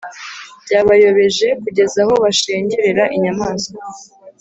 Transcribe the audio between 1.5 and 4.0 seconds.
kugeza aho bashengerera inyamaswa